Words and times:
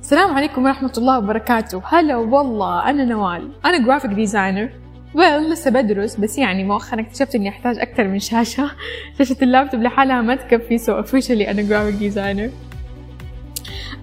السلام 0.00 0.34
عليكم 0.34 0.64
ورحمة 0.64 0.92
الله 0.98 1.18
وبركاته. 1.18 1.82
هلا 1.84 2.16
والله 2.16 2.90
أنا 2.90 3.04
نوال. 3.04 3.50
أنا 3.64 3.84
graphic 3.86 4.10
designer 4.10 4.70
well 5.14 5.50
لسه 5.50 5.70
بدرس 5.70 6.16
بس 6.16 6.38
يعني 6.38 6.64
مؤخرا 6.64 7.00
اكتشفت 7.00 7.34
إني 7.34 7.48
أحتاج 7.48 7.78
أكثر 7.78 8.08
من 8.08 8.18
شاشة. 8.18 8.70
شاشة 9.18 9.36
اللابتوب 9.42 9.82
لحالها 9.82 10.22
ما 10.22 10.34
تكفي 10.34 10.78
so 10.78 10.92
officially 10.92 11.50
أنا 11.50 11.62
graphic 11.62 11.94
designer 11.94 12.50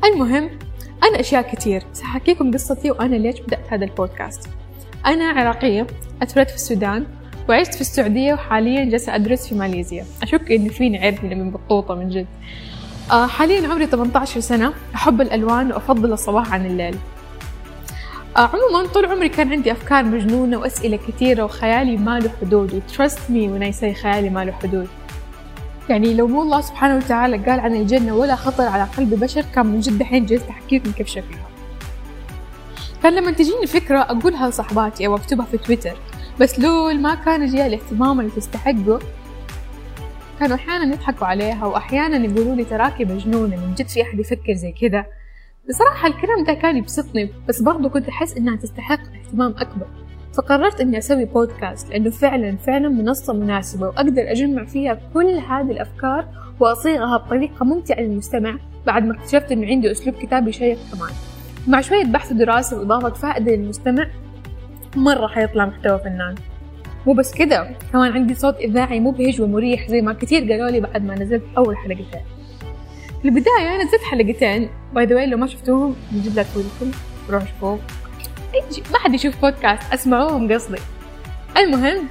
المهم 0.05 0.49
أنا 1.03 1.19
أشياء 1.19 1.41
كتير 1.41 1.83
سأحكيكم 1.93 2.51
قصتي 2.51 2.91
وأنا 2.91 3.15
ليش 3.15 3.39
بدأت 3.39 3.73
هذا 3.73 3.85
البودكاست. 3.85 4.49
أنا 5.05 5.25
عراقية 5.25 5.87
أتولدت 6.21 6.49
في 6.49 6.55
السودان 6.55 7.05
وعشت 7.49 7.75
في 7.75 7.81
السعودية 7.81 8.33
وحاليا 8.33 8.85
جالسة 8.85 9.15
أدرس 9.15 9.47
في 9.47 9.55
ماليزيا. 9.55 10.05
أشك 10.23 10.51
إن 10.51 10.69
فيني 10.69 11.05
عرق 11.05 11.23
من 11.23 11.51
بطوطة 11.51 11.95
من 11.95 12.09
جد. 12.09 12.27
حاليا 13.09 13.67
عمري 13.67 13.85
18 13.85 14.39
سنة 14.39 14.73
أحب 14.95 15.21
الألوان 15.21 15.71
وأفضل 15.71 16.13
الصباح 16.13 16.53
عن 16.53 16.65
الليل. 16.65 16.95
آه 18.37 18.49
عموما 18.53 18.87
طول 18.93 19.05
عمري 19.05 19.29
كان 19.29 19.51
عندي 19.51 19.71
أفكار 19.71 20.03
مجنونة 20.03 20.57
وأسئلة 20.57 20.97
كثيرة 20.97 21.43
وخيالي 21.43 21.97
ما 21.97 22.19
له 22.19 22.31
حدود 22.41 22.73
وترست 22.73 23.19
مي 23.29 23.71
I 23.71 23.75
say 23.75 24.01
خيالي 24.01 24.29
ما 24.29 24.45
له 24.45 24.51
حدود. 24.51 24.87
يعني 25.89 26.13
لو 26.13 26.27
مو 26.27 26.41
الله 26.41 26.61
سبحانه 26.61 26.95
وتعالى 26.97 27.37
قال 27.37 27.59
عن 27.59 27.75
الجنة 27.75 28.15
ولا 28.15 28.35
خطر 28.35 28.63
على 28.63 28.87
قلب 28.97 29.19
بشر 29.19 29.45
كان 29.55 29.65
من 29.65 29.79
جد 29.79 30.01
الحين 30.01 30.25
جلست 30.25 30.49
أحكي 30.49 30.77
لكم 30.77 30.91
كيف 30.91 31.07
شكلها. 31.07 31.47
كان 33.03 33.15
لما 33.15 33.31
تجيني 33.31 33.67
فكرة 33.67 33.99
أقولها 33.99 34.49
لصحباتي 34.49 35.07
أو 35.07 35.15
أكتبها 35.15 35.45
في 35.45 35.57
تويتر 35.57 35.97
بس 36.39 36.59
لول 36.59 37.01
ما 37.01 37.15
كان 37.15 37.45
جاء 37.45 37.67
الاهتمام 37.67 38.19
اللي 38.19 38.31
تستحقه 38.31 38.99
كانوا 40.39 40.55
أحيانا 40.55 40.93
يضحكوا 40.93 41.27
عليها 41.27 41.65
وأحيانا 41.65 42.17
يقولوا 42.17 42.55
لي 42.55 42.63
تراكي 42.63 43.05
مجنونة 43.05 43.55
من 43.55 43.73
جد 43.75 43.87
في 43.87 44.01
أحد 44.01 44.19
يفكر 44.19 44.53
زي 44.53 44.71
كذا. 44.71 45.05
بصراحة 45.69 46.07
الكلام 46.07 46.43
ده 46.43 46.53
كان 46.53 46.77
يبسطني 46.77 47.29
بس 47.49 47.61
برضو 47.61 47.89
كنت 47.89 48.07
أحس 48.07 48.37
إنها 48.37 48.55
تستحق 48.55 48.99
اهتمام 48.99 49.55
أكبر. 49.57 49.87
فقررت 50.37 50.81
إني 50.81 50.97
أسوي 50.97 51.25
بودكاست 51.25 51.89
لأنه 51.89 52.09
فعلا 52.09 52.57
فعلا 52.57 52.89
منصة 52.89 53.33
مناسبة 53.33 53.87
وأقدر 53.87 54.31
أجمع 54.31 54.65
فيها 54.65 54.99
كل 55.13 55.29
هذه 55.29 55.71
الأفكار 55.71 56.27
وأصيغها 56.59 57.17
بطريقة 57.17 57.65
ممتعة 57.65 57.99
للمستمع 57.99 58.57
بعد 58.85 59.05
ما 59.05 59.15
اكتشفت 59.15 59.51
إنه 59.51 59.67
عندي 59.67 59.91
أسلوب 59.91 60.15
كتابي 60.15 60.51
شيق 60.51 60.77
كمان. 60.93 61.11
مع 61.67 61.81
شوية 61.81 62.05
بحث 62.05 62.31
ودراسة 62.31 62.79
وإضافة 62.79 63.09
فائدة 63.09 63.51
للمستمع 63.51 64.07
مرة 64.95 65.27
حيطلع 65.27 65.65
محتوى 65.65 65.99
فنان. 65.99 66.35
مو 67.07 67.13
بس 67.13 67.33
كده. 67.33 67.69
كمان 67.93 68.11
عندي 68.11 68.35
صوت 68.35 68.55
إذاعي 68.57 68.99
مبهج 68.99 69.41
ومريح 69.41 69.87
زي 69.87 70.01
ما 70.01 70.13
كتير 70.13 70.51
قالوا 70.51 70.69
لي 70.69 70.79
بعد 70.79 71.05
ما 71.05 71.15
نزلت 71.15 71.43
أول 71.57 71.77
حلقتين. 71.77 72.21
في 73.21 73.25
البداية 73.25 73.83
نزلت 73.83 74.01
حلقتين. 74.11 74.69
باي 74.93 75.05
ذا 75.05 75.25
لو 75.25 75.37
ما 75.37 75.47
شفتوهم 75.47 75.95
لا 76.35 76.43
تفوتكم 76.43 76.91
روحوا 77.29 77.47
شوفوهم 77.47 77.79
ما 78.91 78.99
حد 78.99 79.13
يشوف 79.13 79.41
بودكاست 79.41 79.93
أسمعوهم 79.93 80.53
قصدي. 80.53 80.77
المهم 81.57 82.07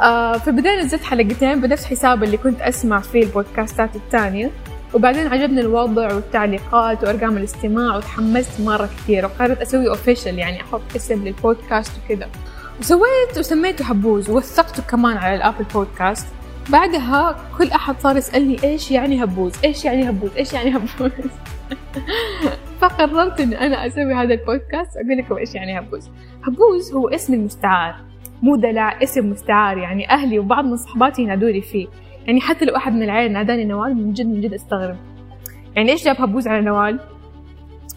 آه 0.00 0.38
في 0.38 0.48
البداية 0.48 0.82
نزلت 0.82 1.02
حلقتين 1.02 1.60
بنفس 1.60 1.84
حساب 1.84 2.24
اللي 2.24 2.36
كنت 2.36 2.60
أسمع 2.60 3.00
فيه 3.00 3.22
البودكاستات 3.22 3.96
الثانية 3.96 4.50
وبعدين 4.94 5.26
عجبني 5.26 5.60
الوضع 5.60 6.14
والتعليقات 6.14 7.04
وأرقام 7.04 7.36
الاستماع 7.36 7.96
وتحمست 7.96 8.60
مرة 8.60 8.86
كثير. 8.86 9.24
وقررت 9.24 9.60
أسوي 9.60 9.88
أوفيشل 9.88 10.38
يعني 10.38 10.60
أحط 10.60 10.80
اسم 10.96 11.24
للبودكاست 11.24 11.92
وكذا. 12.04 12.28
وسويت 12.80 13.38
وسميته 13.38 13.84
هبوز 13.84 14.30
ووثقته 14.30 14.82
كمان 14.82 15.16
على 15.16 15.34
ال 15.34 15.39
Apple 15.39 15.64
Podcast. 15.74 16.26
بعدها 16.70 17.36
كل 17.58 17.70
أحد 17.70 18.00
صار 18.00 18.16
يسألني 18.16 18.64
إيش 18.64 18.90
يعني 18.90 19.24
هبوز 19.24 19.52
إيش 19.64 19.84
يعني 19.84 20.10
هبوز 20.10 20.30
إيش 20.36 20.52
يعني 20.52 20.76
هبوز 20.76 21.10
فقررت 22.80 23.40
إن 23.40 23.52
أنا 23.52 23.86
أسوي 23.86 24.14
هذا 24.14 24.34
البودكاست 24.34 24.96
أقول 24.96 25.18
لكم 25.18 25.36
إيش 25.36 25.54
يعني 25.54 25.78
هبوز 25.78 26.10
هبوز 26.44 26.92
هو 26.92 27.08
اسم 27.08 27.34
المستعار 27.34 28.06
مو 28.42 28.56
دلع 28.56 29.02
اسم 29.02 29.30
مستعار. 29.30 29.78
يعني 29.78 30.10
أهلي 30.10 30.38
وبعض 30.38 30.64
من 30.64 30.76
صحباتي 30.76 31.22
ينادوني 31.22 31.60
فيه. 31.60 31.86
يعني 32.26 32.40
حتى 32.40 32.64
لو 32.64 32.76
أحد 32.76 32.92
من 32.92 33.02
العيلة 33.02 33.32
ناداني 33.32 33.64
نوال 33.64 33.94
من 33.94 34.12
جد 34.12 34.26
من 34.26 34.40
جد 34.40 34.52
أستغرب. 34.52 34.96
يعني 35.76 35.92
إيش 35.92 36.04
جاب 36.04 36.20
هبوز 36.20 36.48
على 36.48 36.60
نوال؟ 36.60 37.00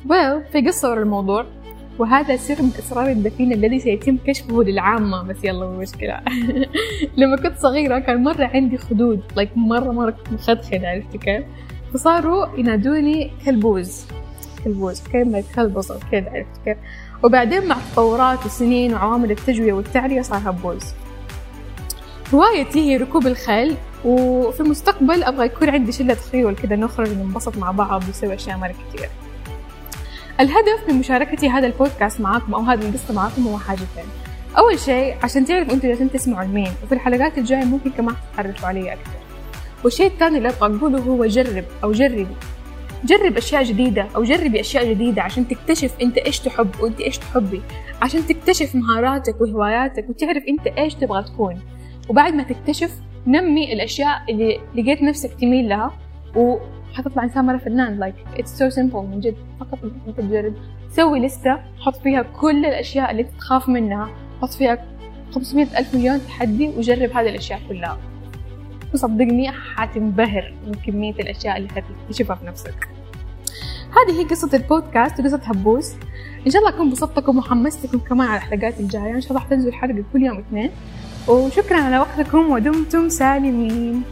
well 0.08 0.52
في 0.52 0.62
قصة 0.68 0.90
ورا 0.90 1.02
الموضوع. 1.02 1.46
وهذا 2.00 2.36
سر 2.36 2.62
من 2.62 2.72
أسرار 2.80 3.10
الدفين 3.10 3.52
الذي 3.54 3.80
سيتم 3.80 4.18
كشفه 4.28 4.64
للعامة. 4.64 5.24
بس 5.24 5.44
يلا 5.44 5.66
مو 5.66 5.78
مشكلة. 5.78 6.22
لما 7.18 7.36
كنت 7.36 7.58
صغيرة 7.58 8.00
كان 8.00 8.24
مرة 8.24 8.46
عندي 8.46 8.78
خدود. 8.78 9.22
Like 9.40 9.58
مرة 9.58 9.92
مرة 9.92 10.12
كنت 10.12 10.34
مخدخنة 10.34 10.88
عرفت 10.88 11.18
كيف؟ 11.18 11.44
فصاروا 11.94 12.58
ينادوني 12.58 13.32
كلبوز. 13.46 14.06
كلبوز. 14.64 15.02
كلمة 15.14 15.44
كلبوز 15.56 15.92
أو 15.92 15.98
كذا 16.12 16.30
عرفت 16.30 16.62
كيف؟ 16.66 16.78
وبعدين 17.24 17.68
مع 17.68 17.78
تطورات 17.92 18.46
السنين 18.46 18.94
وعوامل 18.94 19.32
التجوية 19.32 19.74
والتعرية 19.74 20.22
صار 20.22 20.42
هبوز 20.46 20.94
هوايتي 22.34 22.80
هي 22.80 22.98
ركوب 22.98 23.28
الخيل. 23.28 23.76
وفي 24.06 24.60
المستقبل 24.60 25.24
أبغى 25.24 25.46
يكون 25.46 25.70
عندي 25.70 25.92
شلة 25.92 26.18
خيول 26.32 26.56
كذا 26.56 26.76
نخرج 26.76 27.12
وننبسط 27.12 27.58
مع 27.58 27.72
بعض 27.72 28.04
ونسوي 28.04 28.34
أشياء 28.34 28.58
مرة 28.58 28.76
كثير. 28.94 29.10
الهدف 30.40 30.90
من 30.90 30.96
مشاركتي 30.96 31.50
هذا 31.50 31.68
البودكاست 31.68 32.22
معاكم 32.22 32.54
أو 32.54 32.62
هذه 32.62 32.90
القصة 32.90 33.14
معاكم 33.14 33.48
هو 33.48 33.58
حاجتين 33.58 34.06
أول 34.58 34.80
شيء 34.80 35.16
عشان 35.24 35.46
تعرفوا 35.46 35.74
أنتوا 35.74 35.90
جالسين 35.90 36.12
تسمعوا 36.12 36.44
لمين 36.44 36.72
وفي 36.84 36.92
الحلقات 36.92 37.38
الجاية 37.38 37.66
ممكن 37.66 37.90
كمان 37.92 38.16
تتعرفوا 38.34 38.68
علي 38.68 38.94
أكثر 38.94 39.12
والشيء 39.84 40.08
الثاني 40.08 40.38
اللي 40.38 40.50
أبغى 40.50 40.78
أقوله 40.78 41.00
هو 41.00 41.26
جرب 41.26 41.66
أو 41.84 41.92
جربي. 41.92 42.28
جرب 43.06 43.38
أشياء 43.38 43.64
جديدة 43.64 44.08
أو 44.16 44.24
جربي 44.24 44.60
أشياء 44.60 44.90
جديدة 44.90 45.22
عشان 45.22 45.48
تكتشف 45.48 45.92
أنت 46.02 46.18
إيش 46.18 46.40
تحب 46.40 46.70
وأنت 46.82 47.02
إيش 47.02 47.18
تحبي. 47.18 47.62
عشان 48.02 48.28
تكتشف 48.28 48.76
مهاراتك 48.76 49.42
وهواياتك 49.42 50.10
وتعرف 50.10 50.44
أنت 50.48 50.68
إيش 50.78 50.96
تبغى 50.96 51.24
تكون. 51.24 51.60
وبعد 52.10 52.34
ما 52.34 52.44
تكتشف 52.44 52.92
نمي 53.28 53.74
الأشياء 53.74 54.22
اللي 54.30 54.60
لقيت 54.76 55.02
نفسك 55.02 55.34
تميل 55.34 55.70
لها 55.70 55.92
وحتطلع 56.92 57.24
إنسان 57.24 57.46
مرة 57.46 57.58
فنان. 57.58 58.00
like 58.00 58.16
it's 58.38 58.58
so 58.58 58.70
simple 58.70 59.00
من 59.00 59.20
جد. 59.20 59.36
فقط 59.60 59.80
أنت 60.08 60.20
تجرب. 60.20 60.54
سوي 60.92 61.20
لستة 61.20 61.60
حط 61.80 61.96
فيها 61.96 62.22
كل 62.22 62.66
الأشياء 62.66 63.12
اللي 63.12 63.24
تخاف 63.24 63.70
منها. 63.70 64.10
حط 64.42 64.50
فيها 64.50 64.86
500 65.32 65.80
ألف 65.80 65.96
مليون 65.96 66.20
تحدي 66.28 66.68
وجرب 66.68 67.10
هذه 67.10 67.30
الأشياء 67.30 67.60
كلها. 67.70 67.98
وصدقني 68.94 69.52
حتنبهر 69.52 70.54
من 70.68 70.74
كمية 70.74 71.14
الأشياء 71.14 71.58
اللي 71.58 71.70
حتكتشفها 71.70 72.36
في 72.36 72.46
نفسك. 72.46 72.90
هذه 73.90 74.20
هي 74.20 74.24
قصة 74.24 74.58
البودكاست 74.58 75.20
وقصة 75.20 75.42
هبوز. 75.46 75.94
إن 76.46 76.52
شاء 76.52 76.62
الله 76.62 76.76
أكون 76.76 76.90
بسطتكم 76.90 77.38
وحمستكم 77.38 78.00
كمان 78.00 78.28
على 78.28 78.38
الحلقات 78.38 78.80
الجاية. 78.80 79.16
إن 79.16 79.22
شاء 79.22 79.32
الله 79.32 79.42
حتنزل 79.42 79.74
حلقة 79.74 80.04
كل 80.14 80.24
يوم 80.24 80.38
اثنين. 80.38 80.72
وشكرا 81.28 81.78
على 81.78 82.00
وقتكم 82.00 82.52
ودمتم 82.52 83.10
سالمين. 83.10 84.04